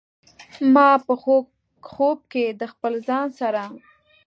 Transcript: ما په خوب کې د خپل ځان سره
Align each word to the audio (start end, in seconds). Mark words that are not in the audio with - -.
ما 0.73 0.89
په 1.05 1.13
خوب 1.91 2.17
کې 2.31 2.45
د 2.59 2.61
خپل 2.73 2.93
ځان 3.07 3.27
سره 3.39 3.63